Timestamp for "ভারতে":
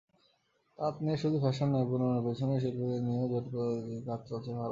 4.49-4.59